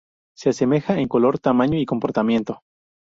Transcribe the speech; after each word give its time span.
Se 0.35 0.49
asemeja 0.49 0.99
en 0.99 1.07
color, 1.07 1.37
tamaño 1.37 1.77
y 1.77 1.85
comportamiento. 1.85 2.63